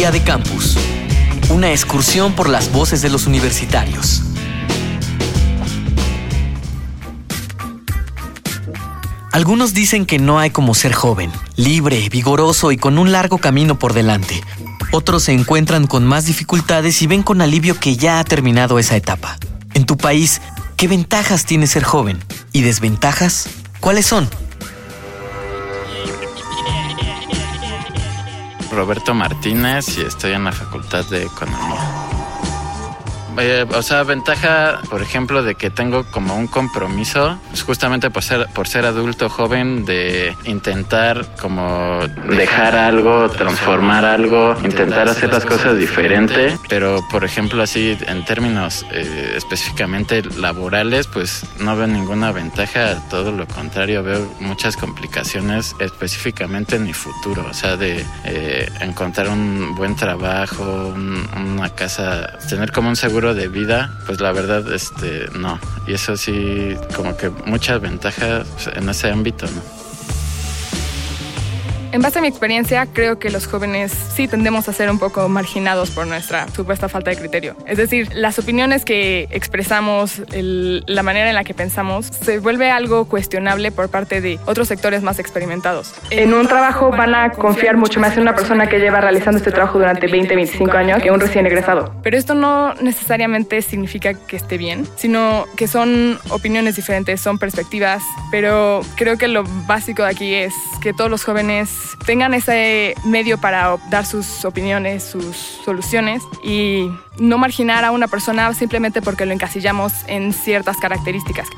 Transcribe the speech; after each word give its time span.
De 0.00 0.22
Campus. 0.22 0.78
Una 1.50 1.72
excursión 1.72 2.32
por 2.32 2.48
las 2.48 2.72
voces 2.72 3.02
de 3.02 3.10
los 3.10 3.26
universitarios. 3.26 4.22
Algunos 9.30 9.74
dicen 9.74 10.06
que 10.06 10.18
no 10.18 10.38
hay 10.38 10.48
como 10.50 10.74
ser 10.74 10.94
joven, 10.94 11.30
libre, 11.56 12.08
vigoroso 12.08 12.72
y 12.72 12.78
con 12.78 12.96
un 12.96 13.12
largo 13.12 13.36
camino 13.36 13.78
por 13.78 13.92
delante. 13.92 14.42
Otros 14.90 15.24
se 15.24 15.32
encuentran 15.32 15.86
con 15.86 16.06
más 16.06 16.24
dificultades 16.24 17.02
y 17.02 17.06
ven 17.06 17.22
con 17.22 17.42
alivio 17.42 17.78
que 17.78 17.96
ya 17.96 18.20
ha 18.20 18.24
terminado 18.24 18.78
esa 18.78 18.96
etapa. 18.96 19.36
En 19.74 19.84
tu 19.84 19.98
país, 19.98 20.40
¿qué 20.78 20.88
ventajas 20.88 21.44
tiene 21.44 21.66
ser 21.66 21.84
joven? 21.84 22.18
¿Y 22.52 22.62
desventajas? 22.62 23.50
¿Cuáles 23.80 24.06
son? 24.06 24.30
Roberto 28.70 29.14
Martínez 29.14 29.98
y 29.98 30.02
estoy 30.02 30.32
en 30.32 30.44
la 30.44 30.52
Facultad 30.52 31.04
de 31.06 31.24
Economía. 31.24 31.99
Eh, 33.38 33.66
o 33.74 33.82
sea, 33.82 34.02
ventaja, 34.02 34.80
por 34.90 35.02
ejemplo, 35.02 35.42
de 35.42 35.54
que 35.54 35.70
tengo 35.70 36.04
como 36.10 36.36
un 36.36 36.46
compromiso, 36.46 37.38
pues, 37.50 37.62
justamente 37.62 38.10
por 38.10 38.22
ser, 38.22 38.46
por 38.54 38.68
ser 38.68 38.84
adulto 38.84 39.28
joven, 39.28 39.84
de 39.84 40.34
intentar 40.44 41.26
como 41.40 42.00
dejar 42.28 42.74
algo, 42.76 43.28
transformar 43.30 44.04
algo, 44.04 44.56
intentar 44.64 45.08
hacer 45.08 45.32
las 45.32 45.44
cosas 45.44 45.76
diferente. 45.78 46.58
Pero, 46.68 47.00
por 47.10 47.24
ejemplo, 47.24 47.62
así 47.62 47.96
en 48.06 48.24
términos 48.24 48.84
eh, 48.92 49.34
específicamente 49.36 50.22
laborales, 50.38 51.06
pues 51.06 51.44
no 51.58 51.76
veo 51.76 51.86
ninguna 51.86 52.32
ventaja, 52.32 52.96
todo 53.08 53.32
lo 53.32 53.46
contrario, 53.46 54.02
veo 54.02 54.30
muchas 54.40 54.76
complicaciones 54.76 55.74
específicamente 55.78 56.76
en 56.76 56.84
mi 56.84 56.92
futuro, 56.92 57.46
o 57.48 57.54
sea, 57.54 57.76
de 57.76 58.04
eh, 58.24 58.68
encontrar 58.80 59.28
un 59.28 59.74
buen 59.74 59.96
trabajo, 59.96 60.94
una 60.94 61.70
casa, 61.70 62.38
tener 62.48 62.72
como 62.72 62.88
un 62.88 62.96
seguro 62.96 63.19
de 63.20 63.48
vida, 63.48 63.92
pues 64.06 64.20
la 64.20 64.32
verdad, 64.32 64.72
este, 64.72 65.28
no. 65.38 65.58
Y 65.86 65.92
eso 65.92 66.16
sí, 66.16 66.74
como 66.96 67.16
que 67.16 67.28
muchas 67.28 67.80
ventajas 67.80 68.46
en 68.74 68.88
ese 68.88 69.10
ámbito, 69.10 69.46
¿no? 69.46 69.79
En 71.92 72.02
base 72.02 72.20
a 72.20 72.22
mi 72.22 72.28
experiencia, 72.28 72.86
creo 72.86 73.18
que 73.18 73.30
los 73.30 73.48
jóvenes 73.48 73.90
sí 73.90 74.28
tendemos 74.28 74.68
a 74.68 74.72
ser 74.72 74.88
un 74.90 75.00
poco 75.00 75.28
marginados 75.28 75.90
por 75.90 76.06
nuestra 76.06 76.46
supuesta 76.48 76.88
falta 76.88 77.10
de 77.10 77.16
criterio. 77.16 77.56
Es 77.66 77.78
decir, 77.78 78.08
las 78.14 78.38
opiniones 78.38 78.84
que 78.84 79.26
expresamos, 79.32 80.22
la 80.30 81.02
manera 81.02 81.28
en 81.28 81.34
la 81.34 81.42
que 81.42 81.52
pensamos, 81.52 82.06
se 82.06 82.38
vuelve 82.38 82.70
algo 82.70 83.06
cuestionable 83.06 83.72
por 83.72 83.88
parte 83.88 84.20
de 84.20 84.38
otros 84.46 84.68
sectores 84.68 85.02
más 85.02 85.18
experimentados. 85.18 85.92
En 86.10 86.32
un 86.32 86.46
trabajo 86.46 86.90
van 86.90 87.16
a 87.16 87.30
confiar 87.32 87.76
mucho 87.76 87.98
más 87.98 88.14
en 88.14 88.22
una 88.22 88.36
persona 88.36 88.68
que 88.68 88.78
lleva 88.78 89.00
realizando 89.00 89.38
este 89.38 89.50
trabajo 89.50 89.78
durante 89.80 90.06
20, 90.06 90.36
25 90.36 90.76
años 90.76 91.02
que 91.02 91.10
un 91.10 91.18
recién 91.18 91.44
egresado. 91.46 91.92
Pero 92.04 92.16
esto 92.16 92.36
no 92.36 92.72
necesariamente 92.74 93.62
significa 93.62 94.14
que 94.14 94.36
esté 94.36 94.58
bien, 94.58 94.86
sino 94.94 95.46
que 95.56 95.66
son 95.66 96.20
opiniones 96.28 96.76
diferentes, 96.76 97.20
son 97.20 97.40
perspectivas, 97.40 98.04
pero 98.30 98.82
creo 98.94 99.18
que 99.18 99.26
lo 99.26 99.42
básico 99.66 100.04
de 100.04 100.10
aquí 100.10 100.34
es 100.34 100.54
que 100.80 100.92
todos 100.92 101.10
los 101.10 101.24
jóvenes 101.24 101.79
tengan 102.06 102.34
ese 102.34 102.94
medio 103.04 103.38
para 103.38 103.76
dar 103.90 104.06
sus 104.06 104.44
opiniones, 104.44 105.04
sus 105.04 105.36
soluciones 105.64 106.22
y 106.42 106.90
no 107.18 107.38
marginar 107.38 107.84
a 107.84 107.90
una 107.90 108.08
persona 108.08 108.52
simplemente 108.54 109.02
porque 109.02 109.26
lo 109.26 109.32
encasillamos 109.32 109.92
en 110.06 110.32
ciertas 110.32 110.76
características. 110.78 111.48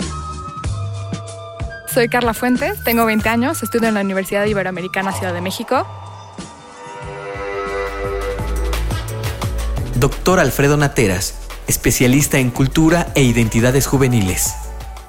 Soy 1.86 2.08
Carla 2.08 2.34
Fuentes, 2.34 2.82
tengo 2.84 3.04
20 3.04 3.28
años, 3.28 3.62
estudio 3.62 3.88
en 3.88 3.94
la 3.94 4.00
Universidad 4.00 4.46
Iberoamericana 4.46 5.12
Ciudad 5.12 5.34
de 5.34 5.42
México. 5.42 5.86
Doctor 9.96 10.40
Alfredo 10.40 10.76
Nateras, 10.76 11.48
especialista 11.68 12.38
en 12.38 12.50
cultura 12.50 13.08
e 13.14 13.22
identidades 13.22 13.86
juveniles 13.86 14.54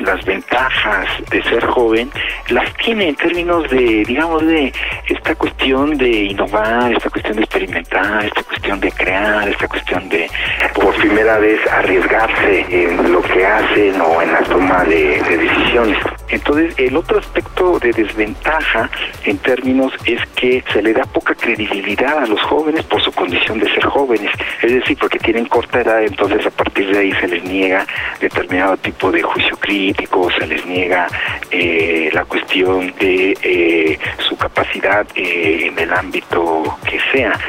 las 0.03 0.23
ventajas 0.53 1.08
de 1.31 1.41
ser 1.44 1.66
joven 1.66 2.12
las 2.50 2.72
tiene 2.75 3.09
en 3.09 3.16
términos 3.16 3.68
de, 3.72 4.03
digamos, 4.06 4.46
de 4.46 4.72
esta 5.08 5.34
cuestión 5.34 5.97
de 5.97 6.25
innovar, 6.25 6.94
esta 6.94 7.09
cuestión 7.09 7.38
de 7.38 7.44
experimentar, 7.44 8.25
esta 8.25 8.44
cuestión 8.44 8.80
de 8.80 8.91
crear, 8.91 9.50
esta 9.50 9.68
cuestión 9.68 10.08
de 10.09 10.30
por 10.75 10.94
primera 10.96 11.40
vez 11.40 11.59
arriesgarse 11.72 12.66
en 12.69 13.12
lo 13.12 13.22
que 13.24 13.46
hacen 13.46 14.00
o 14.00 14.22
en 14.22 14.31
la 14.31 14.44
toma 14.44 14.84
de, 14.84 15.22
decisiones. 15.24 15.97
Entonces, 16.34 16.74
el 16.80 16.98
otro 16.98 17.20
aspecto 17.20 17.78
de 17.78 17.92
desventaja 17.92 18.90
en 19.26 19.38
términos 19.38 19.94
es 20.06 20.20
que 20.36 20.64
se 20.74 20.82
le 20.82 20.92
da 20.92 21.04
poca 21.04 21.36
credibilidad 21.36 22.24
a 22.24 22.26
los 22.26 22.42
jóvenes 22.42 22.84
por 22.86 23.02
su 23.04 23.12
condición 23.12 23.60
de 23.60 23.72
ser 23.72 23.86
jóvenes, 23.86 24.32
es 24.64 24.74
decir, 24.74 24.98
porque 25.00 25.20
tienen 25.20 25.46
corta 25.46 25.82
edad, 25.82 26.04
entonces 26.04 26.44
a 26.48 26.50
partir 26.50 26.90
de 26.90 27.00
ahí 27.00 27.12
se 27.22 27.28
les 27.28 27.44
niega 27.44 27.86
determinado 28.20 28.78
tipo 28.78 29.12
de 29.12 29.22
juicio 29.22 29.56
crítico, 29.58 30.32
se 30.32 30.48
les 30.48 30.66
niega 30.66 31.08
eh, 31.52 32.10
la 32.14 32.26
cuestión 32.26 32.92
de 33.00 33.38
eh, 33.44 34.00
su 34.28 34.36
capacidad 34.36 35.06
eh, 35.16 35.68
en 35.68 35.78
el 35.78 35.94
ámbito 35.94 36.80
que 36.90 37.00
sea. 37.12 37.40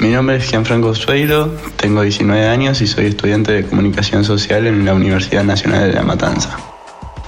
Mi 0.00 0.10
nombre 0.10 0.36
es 0.36 0.48
Gianfranco 0.48 0.94
Sueiro, 0.94 1.52
tengo 1.76 2.02
19 2.02 2.46
años 2.46 2.80
y 2.80 2.86
soy 2.86 3.06
estudiante 3.06 3.50
de 3.50 3.66
comunicación 3.66 4.22
social 4.22 4.66
en 4.68 4.84
la 4.84 4.94
Universidad 4.94 5.42
Nacional 5.42 5.88
de 5.88 5.94
La 5.94 6.04
Matanza. 6.04 6.67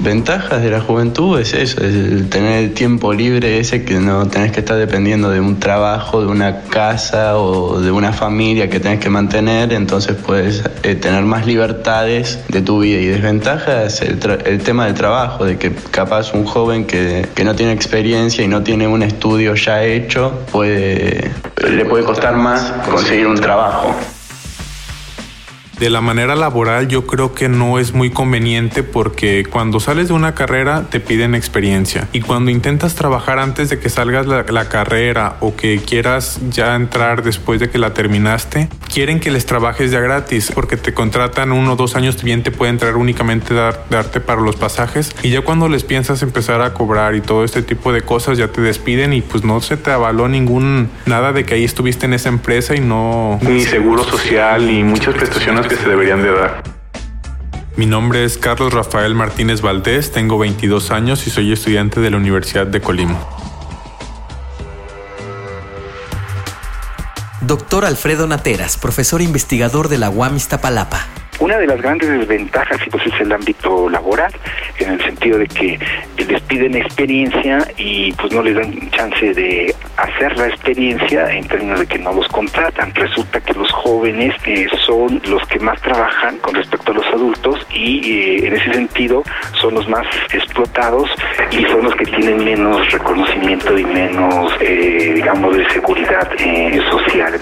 Ventajas 0.02 0.62
de 0.62 0.70
la 0.70 0.80
juventud 0.80 1.38
es 1.38 1.52
eso, 1.52 1.84
es 1.84 2.30
tener 2.30 2.64
el 2.64 2.72
tiempo 2.72 3.12
libre 3.12 3.58
ese 3.58 3.84
que 3.84 4.00
no 4.00 4.26
tenés 4.28 4.50
que 4.50 4.60
estar 4.60 4.78
dependiendo 4.78 5.28
de 5.28 5.40
un 5.40 5.60
trabajo, 5.60 6.22
de 6.22 6.26
una 6.26 6.62
casa 6.62 7.36
o 7.38 7.78
de 7.80 7.90
una 7.90 8.14
familia 8.14 8.70
que 8.70 8.80
tenés 8.80 8.98
que 8.98 9.10
mantener, 9.10 9.74
entonces 9.74 10.16
puedes 10.16 10.64
eh, 10.84 10.94
tener 10.94 11.24
más 11.24 11.46
libertades 11.46 12.38
de 12.48 12.62
tu 12.62 12.80
vida. 12.80 12.98
Y 12.98 13.06
desventaja 13.08 13.84
es 13.84 14.00
el, 14.00 14.18
el, 14.46 14.62
tema 14.62 14.86
del 14.86 14.94
trabajo, 14.94 15.44
de 15.44 15.58
que 15.58 15.70
capaz 15.90 16.32
un 16.32 16.46
joven 16.46 16.86
que, 16.86 17.28
que 17.34 17.44
no 17.44 17.54
tiene 17.54 17.72
experiencia 17.72 18.42
y 18.42 18.48
no 18.48 18.62
tiene 18.62 18.88
un 18.88 19.02
estudio 19.02 19.54
ya 19.54 19.84
hecho, 19.84 20.32
puede, 20.50 21.30
le 21.68 21.84
puede 21.84 22.04
costar 22.04 22.36
más 22.36 22.72
conseguir 22.90 23.26
un 23.26 23.38
trabajo. 23.38 23.94
De 25.80 25.88
la 25.88 26.02
manera 26.02 26.36
laboral 26.36 26.88
yo 26.88 27.06
creo 27.06 27.32
que 27.32 27.48
no 27.48 27.78
es 27.78 27.94
muy 27.94 28.10
conveniente 28.10 28.82
porque 28.82 29.46
cuando 29.50 29.80
sales 29.80 30.08
de 30.08 30.12
una 30.12 30.34
carrera 30.34 30.84
te 30.90 31.00
piden 31.00 31.34
experiencia. 31.34 32.06
Y 32.12 32.20
cuando 32.20 32.50
intentas 32.50 32.94
trabajar 32.94 33.38
antes 33.38 33.70
de 33.70 33.78
que 33.78 33.88
salgas 33.88 34.26
la, 34.26 34.68
carrera 34.68 35.36
o 35.40 35.56
que 35.56 35.78
quieras 35.78 36.38
ya 36.50 36.74
entrar 36.74 37.22
después 37.22 37.60
de 37.60 37.70
que 37.70 37.78
la 37.78 37.94
terminaste, 37.94 38.68
quieren 38.92 39.20
que 39.20 39.30
les 39.30 39.46
trabajes 39.46 39.90
ya 39.90 40.00
gratis 40.00 40.52
porque 40.54 40.76
te 40.76 40.92
contratan 40.92 41.50
uno 41.50 41.72
o 41.72 41.76
dos 41.76 41.96
años 41.96 42.22
bien 42.22 42.42
te 42.42 42.50
puede 42.50 42.72
entrar 42.72 42.96
únicamente 42.96 43.54
darte 43.54 44.20
para 44.20 44.42
los 44.42 44.56
pasajes. 44.56 45.16
Y 45.22 45.30
ya 45.30 45.40
cuando 45.40 45.66
les 45.70 45.82
piensas 45.82 46.20
empezar 46.20 46.60
a 46.60 46.74
cobrar 46.74 47.14
y 47.14 47.22
todo 47.22 47.42
este 47.42 47.62
tipo 47.62 47.90
de 47.90 48.02
cosas 48.02 48.36
ya 48.36 48.48
te 48.48 48.60
despiden 48.60 49.14
y 49.14 49.22
pues 49.22 49.44
no 49.44 49.62
se 49.62 49.78
te 49.78 49.90
avaló 49.90 50.28
ningún 50.28 50.90
nada 51.06 51.32
de 51.32 51.44
que 51.44 51.54
ahí 51.54 51.64
estuviste 51.64 52.04
en 52.04 52.12
esa 52.12 52.28
empresa 52.28 52.76
y 52.76 52.80
no 52.80 53.38
ni 53.40 53.62
seguro 53.62 54.04
social 54.04 54.66
ni 54.66 54.82
muchas 54.84 55.14
prestaciones 55.14 55.69
que 55.70 55.76
se 55.76 55.88
deberían 55.88 56.20
de 56.20 56.32
dar. 56.32 56.62
Mi 57.76 57.86
nombre 57.86 58.24
es 58.24 58.36
Carlos 58.36 58.74
Rafael 58.74 59.14
Martínez 59.14 59.62
Valdés, 59.62 60.10
tengo 60.10 60.36
22 60.36 60.90
años 60.90 61.26
y 61.28 61.30
soy 61.30 61.52
estudiante 61.52 62.00
de 62.00 62.10
la 62.10 62.16
Universidad 62.16 62.66
de 62.66 62.80
Colima. 62.80 63.16
Doctor 67.40 67.84
Alfredo 67.84 68.26
Nateras, 68.26 68.76
profesor 68.76 69.22
investigador 69.22 69.88
de 69.88 69.98
la 69.98 70.10
UAM 70.10 70.36
Iztapalapa. 70.36 71.06
Una 71.38 71.56
de 71.56 71.68
las 71.68 71.80
grandes 71.80 72.08
desventajas 72.10 72.80
pues, 72.90 73.06
es 73.06 73.20
el 73.20 73.32
ámbito 73.32 73.88
laboral, 73.88 74.32
en 74.84 74.92
el 74.92 75.02
sentido 75.02 75.38
de 75.38 75.46
que 75.46 75.78
les 76.16 76.40
piden 76.42 76.76
experiencia 76.76 77.66
y 77.76 78.12
pues 78.12 78.32
no 78.32 78.42
les 78.42 78.54
dan 78.54 78.90
chance 78.90 79.34
de 79.34 79.74
hacer 79.96 80.36
la 80.38 80.48
experiencia 80.48 81.30
en 81.30 81.46
términos 81.46 81.80
de 81.80 81.86
que 81.86 81.98
no 81.98 82.12
los 82.12 82.28
contratan. 82.28 82.94
Resulta 82.94 83.40
que 83.40 83.52
los 83.54 83.70
jóvenes 83.72 84.34
eh, 84.46 84.66
son 84.86 85.20
los 85.28 85.46
que 85.48 85.58
más 85.58 85.80
trabajan 85.80 86.38
con 86.38 86.54
respecto 86.54 86.92
a 86.92 86.94
los 86.94 87.06
adultos 87.06 87.66
y 87.72 88.10
eh, 88.10 88.46
en 88.46 88.56
ese 88.56 88.72
sentido 88.72 89.22
son 89.60 89.74
los 89.74 89.88
más 89.88 90.06
explotados 90.32 91.10
y 91.50 91.64
son 91.64 91.84
los 91.84 91.94
que 91.94 92.04
tienen 92.04 92.44
menos 92.44 92.90
reconocimiento 92.92 93.78
y 93.78 93.84
menos, 93.84 94.52
eh, 94.60 95.12
digamos, 95.14 95.56
de 95.56 95.68
seguridad 95.70 96.28
social. 96.90 97.40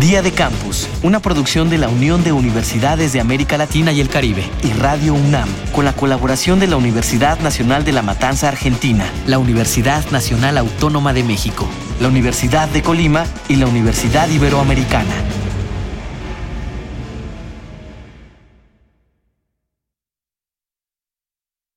Día 0.00 0.22
de 0.22 0.32
Campus, 0.32 0.88
una 1.02 1.20
producción 1.20 1.68
de 1.68 1.76
la 1.76 1.90
Unión 1.90 2.24
de 2.24 2.32
Universidades 2.32 3.12
de 3.12 3.20
América 3.20 3.58
Latina 3.58 3.92
y 3.92 4.00
el 4.00 4.08
Caribe 4.08 4.48
y 4.64 4.72
Radio 4.72 5.12
UNAM, 5.12 5.46
con 5.72 5.84
la 5.84 5.92
colaboración 5.92 6.58
de 6.58 6.66
la 6.68 6.78
Universidad 6.78 7.38
Nacional 7.40 7.84
de 7.84 7.92
La 7.92 8.00
Matanza 8.00 8.48
Argentina, 8.48 9.04
la 9.26 9.38
Universidad 9.38 10.02
Nacional 10.10 10.56
Autónoma 10.56 11.12
de 11.12 11.22
México, 11.22 11.68
la 12.00 12.08
Universidad 12.08 12.66
de 12.70 12.80
Colima 12.80 13.26
y 13.46 13.56
la 13.56 13.66
Universidad 13.66 14.30
Iberoamericana. 14.30 15.39